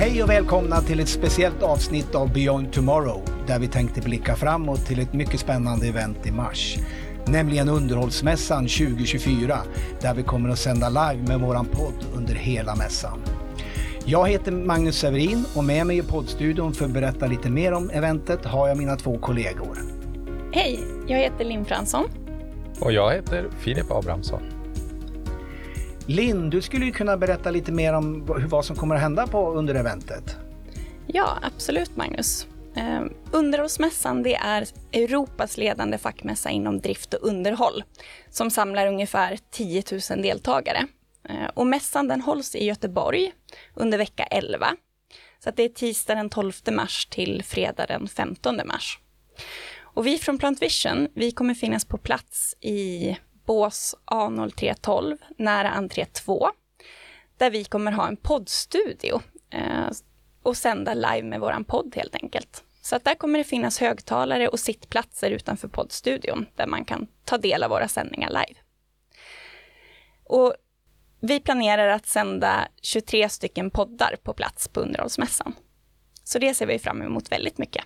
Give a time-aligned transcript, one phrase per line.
[0.00, 4.86] Hej och välkomna till ett speciellt avsnitt av Beyond Tomorrow där vi tänkte blicka framåt
[4.86, 6.76] till ett mycket spännande event i mars.
[7.26, 9.58] Nämligen Underhållsmässan 2024
[10.00, 13.18] där vi kommer att sända live med våran podd under hela mässan.
[14.04, 17.90] Jag heter Magnus Severin och med mig i poddstudion för att berätta lite mer om
[17.90, 19.78] eventet har jag mina två kollegor.
[20.52, 22.04] Hej, jag heter Linn Fransson.
[22.80, 24.59] Och jag heter Filip Abrahamsson.
[26.06, 29.52] Linn, du skulle ju kunna berätta lite mer om vad som kommer att hända på
[29.52, 30.36] under eventet.
[31.06, 32.46] Ja, absolut Magnus.
[32.74, 37.84] Ehm, underhållsmässan det är Europas ledande fackmässa inom drift och underhåll
[38.30, 40.86] som samlar ungefär 10 000 deltagare.
[41.28, 43.32] Ehm, och mässan den hålls i Göteborg
[43.74, 44.66] under vecka 11.
[45.44, 48.98] Så det är tisdag den 12 mars till fredag den 15 mars.
[49.80, 53.16] Och vi från Plant Vision, vi kommer finnas på plats i
[53.50, 56.50] Bås A0312 nära entré 2.
[57.38, 59.90] Där vi kommer ha en poddstudio eh,
[60.42, 62.64] och sända live med våran podd helt enkelt.
[62.82, 67.38] Så att där kommer det finnas högtalare och sittplatser utanför poddstudion där man kan ta
[67.38, 68.60] del av våra sändningar live.
[70.24, 70.54] Och
[71.20, 75.54] vi planerar att sända 23 stycken poddar på plats på underhållsmässan.
[76.24, 77.84] Så det ser vi fram emot väldigt mycket.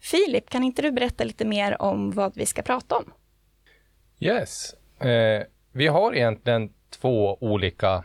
[0.00, 3.12] Filip, kan inte du berätta lite mer om vad vi ska prata om?
[4.20, 4.74] Yes.
[5.00, 8.04] Eh, vi har egentligen två olika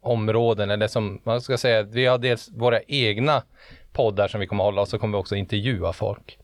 [0.00, 3.42] områden, eller som man ska säga, vi har dels våra egna
[3.92, 6.38] poddar som vi kommer hålla och så kommer vi också intervjua folk.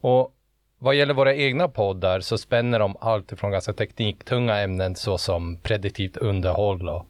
[0.00, 0.34] Och
[0.78, 6.16] vad gäller våra egna poddar så spänner de allt ifrån ganska tekniktunga ämnen såsom prediktivt
[6.16, 7.06] underhåll och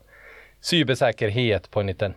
[0.60, 2.14] cybersäkerhet på en liten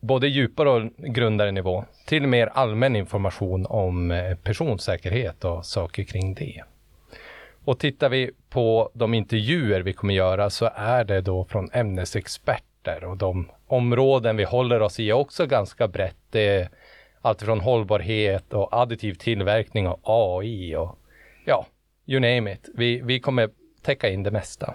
[0.00, 6.34] både djupare och grundare nivå till mer allmän information om eh, personsäkerhet och saker kring
[6.34, 6.62] det.
[7.64, 13.04] Och tittar vi på de intervjuer vi kommer göra så är det då från ämnesexperter
[13.04, 16.16] och de områden vi håller oss i är också ganska brett.
[16.30, 16.68] Det är
[17.20, 20.98] allt från hållbarhet och additiv tillverkning och AI och
[21.44, 21.66] ja,
[22.06, 22.68] you name it.
[22.74, 23.50] Vi, vi kommer
[23.82, 24.74] täcka in det mesta.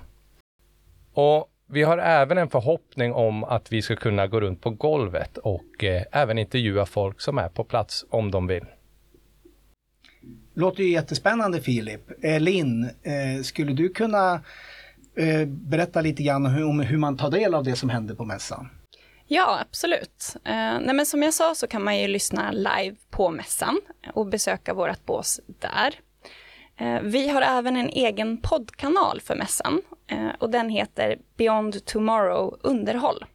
[1.14, 5.38] Och vi har även en förhoppning om att vi ska kunna gå runt på golvet
[5.38, 8.66] och eh, även intervjua folk som är på plats om de vill.
[10.58, 12.24] Låter ju jättespännande Filip.
[12.24, 14.34] Eh, Linn, eh, skulle du kunna
[15.16, 18.16] eh, berätta lite grann om hur, om hur man tar del av det som händer
[18.16, 18.70] på mässan?
[19.28, 20.36] Ja, absolut.
[20.46, 23.80] Eh, nej, men som jag sa så kan man ju lyssna live på mässan
[24.14, 25.96] och besöka vårt bås där.
[26.78, 32.60] Eh, vi har även en egen poddkanal för mässan eh, och den heter Beyond Tomorrow
[32.62, 33.26] Underhåll.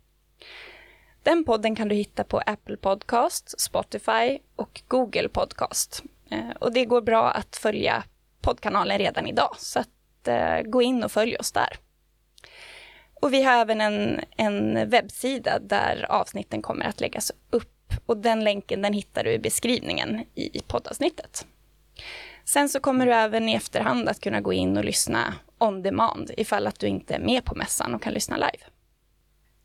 [1.22, 6.02] Den podden kan du hitta på Apple Podcast, Spotify och Google Podcast.
[6.32, 8.04] Eh, och det går bra att följa
[8.40, 11.76] poddkanalen redan idag, så att, eh, gå in och följ oss där.
[13.20, 17.68] Och vi har även en, en webbsida där avsnitten kommer att läggas upp
[18.06, 21.46] och den länken den hittar du i beskrivningen i poddavsnittet.
[22.44, 26.30] Sen så kommer du även i efterhand att kunna gå in och lyssna on demand
[26.36, 28.64] ifall att du inte är med på mässan och kan lyssna live.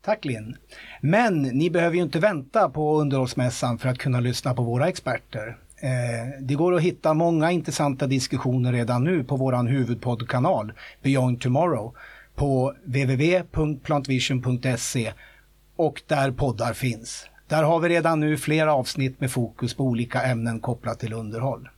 [0.02, 0.56] Tack Linn.
[1.00, 5.58] Men ni behöver ju inte vänta på underhållsmässan för att kunna lyssna på våra experter.
[5.80, 5.90] Eh,
[6.40, 10.72] det går att hitta många intressanta diskussioner redan nu på vår huvudpoddkanal
[11.02, 11.94] Beyond Tomorrow
[12.34, 15.12] på www.plantvision.se
[15.76, 17.26] och där poddar finns.
[17.48, 21.68] Där har vi redan nu flera avsnitt med fokus på olika ämnen kopplat till underhåll.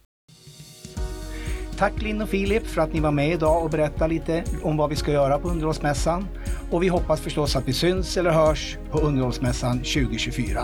[1.76, 4.90] Tack Linn och Filip för att ni var med idag och berättade lite om vad
[4.90, 6.26] vi ska göra på underhållsmässan.
[6.70, 10.60] Och vi hoppas förstås att vi syns eller hörs på underhållsmässan 2024.